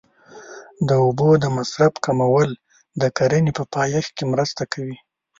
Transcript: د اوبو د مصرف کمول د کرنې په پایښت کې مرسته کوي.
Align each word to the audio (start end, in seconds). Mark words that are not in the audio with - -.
د 0.87 0.89
اوبو 1.05 1.29
د 1.43 1.45
مصرف 1.57 1.93
کمول 2.05 2.49
د 3.01 3.03
کرنې 3.17 3.51
په 3.57 3.63
پایښت 3.75 4.11
کې 4.17 4.25
مرسته 4.33 4.63
کوي. 4.73 4.97